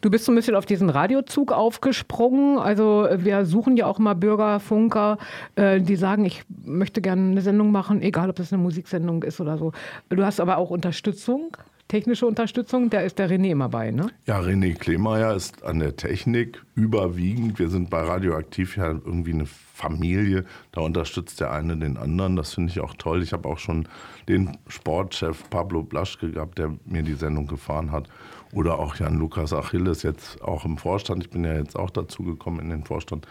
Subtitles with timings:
[0.00, 2.58] Du bist so ein bisschen auf diesen Radiozug aufgesprungen.
[2.58, 5.18] Also wir suchen ja auch mal Bürgerfunker,
[5.56, 9.40] äh, die sagen, ich möchte gerne eine Sendung machen, egal ob das eine Musiksendung ist
[9.40, 9.72] oder so.
[10.08, 11.56] Du hast aber auch Unterstützung
[11.90, 14.10] technische Unterstützung, da ist der René immer bei, ne?
[14.24, 17.58] Ja, René Klemeyer ist an der Technik überwiegend.
[17.58, 20.44] Wir sind bei Radioaktiv ja irgendwie eine Familie.
[20.70, 22.36] Da unterstützt der eine den anderen.
[22.36, 23.22] Das finde ich auch toll.
[23.22, 23.88] Ich habe auch schon
[24.28, 28.08] den Sportchef Pablo Blaschke gehabt, der mir die Sendung gefahren hat.
[28.52, 31.24] Oder auch Jan Lukas Achilles jetzt auch im Vorstand.
[31.24, 33.26] Ich bin ja jetzt auch dazu gekommen in den Vorstand.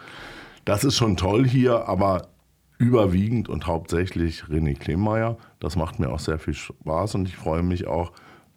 [0.66, 2.28] Das ist schon toll hier, aber
[2.76, 5.38] überwiegend und hauptsächlich René Klemeyer.
[5.60, 8.12] Das macht mir auch sehr viel Spaß und ich freue mich auch,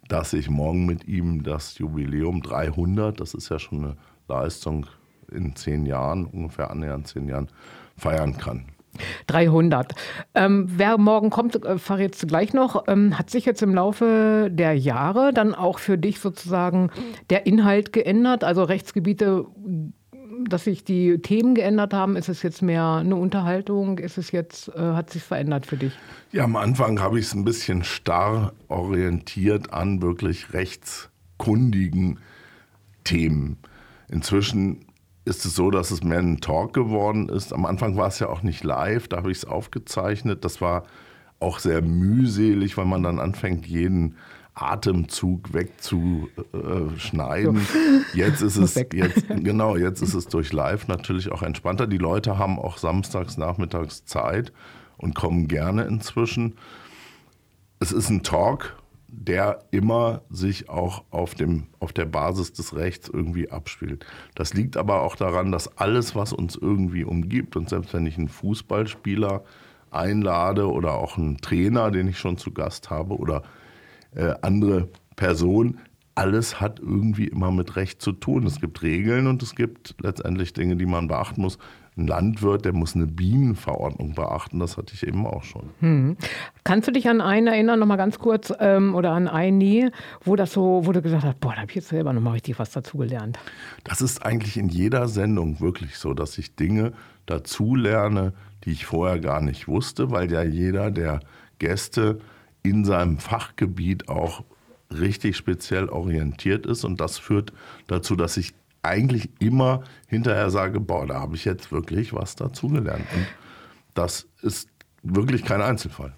[0.08, 3.96] dass ich morgen mit ihm das Jubiläum 300, das ist ja schon eine
[4.28, 4.86] Leistung
[5.32, 7.48] in zehn Jahren, ungefähr annähernd zehn Jahren,
[7.96, 8.66] feiern kann.
[9.26, 9.94] 300.
[10.34, 12.84] Ähm, wer morgen kommt, äh, verrätst du gleich noch.
[12.86, 16.90] Ähm, hat sich jetzt im Laufe der Jahre dann auch für dich sozusagen
[17.30, 18.44] der Inhalt geändert?
[18.44, 19.46] Also Rechtsgebiete
[20.48, 22.16] dass sich die Themen geändert haben?
[22.16, 23.98] Ist es jetzt mehr eine Unterhaltung?
[23.98, 25.92] Ist es jetzt, äh, hat sich verändert für dich?
[26.32, 32.18] Ja, am Anfang habe ich es ein bisschen starr orientiert an wirklich rechtskundigen
[33.04, 33.58] Themen.
[34.08, 34.86] Inzwischen
[35.24, 37.52] ist es so, dass es mehr ein Talk geworden ist.
[37.52, 40.44] Am Anfang war es ja auch nicht live, da habe ich es aufgezeichnet.
[40.44, 40.84] Das war
[41.40, 44.16] auch sehr mühselig, weil man dann anfängt, jeden
[44.54, 47.66] Atemzug wegzuschneiden.
[48.14, 51.86] Jetzt ist es jetzt, genau, jetzt ist es durch Live natürlich auch entspannter.
[51.86, 54.52] Die Leute haben auch samstags nachmittags Zeit
[54.96, 56.54] und kommen gerne inzwischen.
[57.80, 58.76] Es ist ein Talk,
[59.08, 64.04] der immer sich auch auf, dem, auf der Basis des Rechts irgendwie abspielt.
[64.34, 68.18] Das liegt aber auch daran, dass alles, was uns irgendwie umgibt, und selbst wenn ich
[68.18, 69.44] einen Fußballspieler
[69.90, 73.42] einlade oder auch einen Trainer, den ich schon zu Gast habe, oder
[74.14, 75.78] äh, andere Person.
[76.14, 78.46] Alles hat irgendwie immer mit Recht zu tun.
[78.46, 81.58] Es gibt Regeln und es gibt letztendlich Dinge, die man beachten muss.
[81.96, 85.70] Ein Landwirt, der muss eine Bienenverordnung beachten, das hatte ich eben auch schon.
[85.78, 86.16] Hm.
[86.64, 89.92] Kannst du dich an einen erinnern, nochmal ganz kurz, ähm, oder an eine,
[90.22, 92.58] wo das so, wo du gesagt hast, boah, da habe ich jetzt selber nochmal richtig
[92.58, 93.38] was dazugelernt?
[93.84, 96.92] Das ist eigentlich in jeder Sendung wirklich so, dass ich Dinge
[97.26, 98.32] dazulerne,
[98.64, 101.20] die ich vorher gar nicht wusste, weil ja jeder der
[101.60, 102.18] Gäste
[102.64, 104.42] in seinem Fachgebiet auch
[104.90, 106.82] richtig speziell orientiert ist.
[106.82, 107.52] Und das führt
[107.86, 113.06] dazu, dass ich eigentlich immer hinterher sage, boah, da habe ich jetzt wirklich was dazugelernt.
[113.14, 113.26] Und
[113.94, 114.68] das ist
[115.02, 116.14] wirklich kein Einzelfall.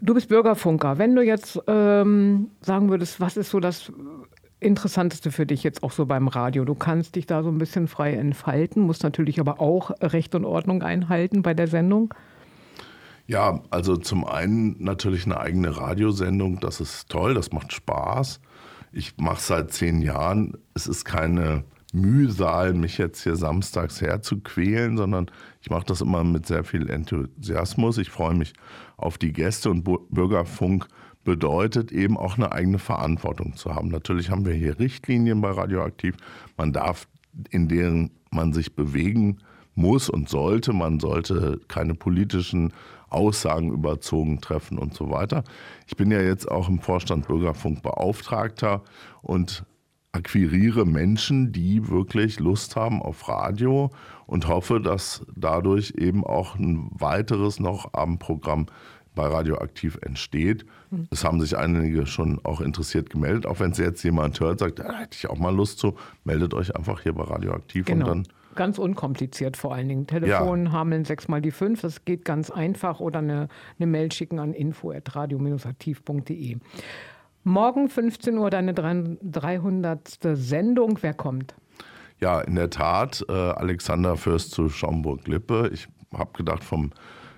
[0.00, 0.98] Du bist Bürgerfunker.
[0.98, 3.92] Wenn du jetzt ähm, sagen würdest, was ist so das
[4.60, 6.64] Interessanteste für dich jetzt auch so beim Radio?
[6.64, 10.44] Du kannst dich da so ein bisschen frei entfalten, musst natürlich aber auch Recht und
[10.44, 12.14] Ordnung einhalten bei der Sendung.
[13.28, 18.40] Ja, also zum einen natürlich eine eigene Radiosendung, das ist toll, das macht Spaß.
[18.90, 20.56] Ich mache seit zehn Jahren.
[20.72, 25.30] Es ist keine Mühsal, mich jetzt hier samstags herzuquälen, sondern
[25.60, 27.98] ich mache das immer mit sehr viel Enthusiasmus.
[27.98, 28.54] Ich freue mich
[28.96, 30.88] auf die Gäste und Bürgerfunk
[31.22, 33.88] bedeutet eben auch eine eigene Verantwortung zu haben.
[33.88, 36.16] Natürlich haben wir hier Richtlinien bei Radioaktiv.
[36.56, 37.06] Man darf,
[37.50, 39.40] in deren man sich bewegen
[39.78, 40.72] muss und sollte.
[40.72, 42.72] Man sollte keine politischen
[43.08, 45.44] Aussagen überzogen treffen und so weiter.
[45.86, 48.82] Ich bin ja jetzt auch im Vorstand Bürgerfunk Beauftragter
[49.22, 49.64] und
[50.12, 53.90] akquiriere Menschen, die wirklich Lust haben auf Radio
[54.26, 58.66] und hoffe, dass dadurch eben auch ein weiteres noch Abendprogramm
[59.14, 60.64] bei Radioaktiv entsteht.
[60.90, 61.08] Hm.
[61.10, 63.46] Es haben sich einige schon auch interessiert gemeldet.
[63.46, 65.94] Auch wenn es jetzt jemand hört, sagt, da hätte ich auch mal Lust zu,
[66.24, 68.10] meldet euch einfach hier bei Radioaktiv genau.
[68.10, 70.08] und dann Ganz unkompliziert vor allen Dingen.
[70.08, 70.72] Telefon ja.
[70.72, 73.46] hameln 6 mal die 5, das geht ganz einfach oder eine,
[73.78, 76.56] eine Mail schicken an info.radio-aktiv.de.
[77.44, 80.18] Morgen 15 Uhr deine 300.
[80.34, 80.98] Sendung.
[81.02, 81.54] Wer kommt?
[82.18, 85.70] Ja, in der Tat, äh, Alexander Fürst zu Schaumburg-Lippe.
[85.72, 86.90] Ich habe gedacht, vom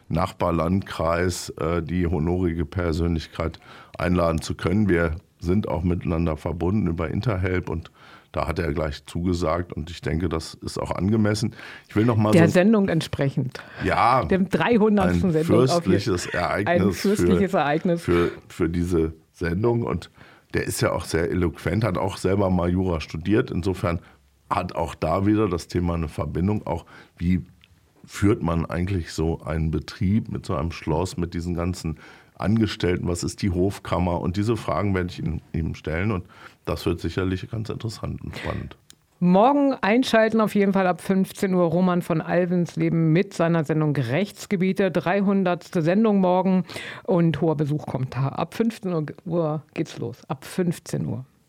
[0.09, 3.61] Nachbarlandkreis äh, die honorige Persönlichkeit
[3.99, 4.89] einladen zu können.
[4.89, 7.91] Wir sind auch miteinander verbunden über Interhelp und
[8.33, 11.55] da hat er gleich zugesagt und ich denke, das ist auch angemessen.
[11.89, 13.61] Ich will noch mal der so, Sendung entsprechend.
[13.85, 15.07] Ja, dem 300.
[15.07, 15.45] ein Sendung.
[15.45, 16.83] Fürstliches Ereignis.
[16.87, 20.11] Ein fürstliches für, Ereignis für, für diese Sendung und
[20.55, 23.51] der ist ja auch sehr eloquent, hat auch selber mal Jura studiert.
[23.51, 24.01] Insofern
[24.49, 26.67] hat auch da wieder das Thema eine Verbindung.
[26.67, 26.87] Auch
[27.17, 27.45] wie
[28.05, 31.99] führt man eigentlich so einen Betrieb mit so einem Schloss, mit diesen ganzen
[32.41, 34.21] Angestellten, was ist die Hofkammer?
[34.21, 35.23] Und diese Fragen werde ich
[35.53, 36.25] ihm stellen und
[36.65, 38.77] das wird sicherlich ganz interessant und spannend.
[39.23, 44.91] Morgen einschalten auf jeden Fall ab 15 Uhr Roman von Alvensleben mit seiner Sendung Rechtsgebiete.
[44.91, 45.63] 300.
[45.63, 46.65] Sendung morgen
[47.05, 48.29] und hoher Besuch kommt da.
[48.29, 50.23] Ab 15 Uhr geht's los.
[50.29, 51.27] Ab 15 Uhr.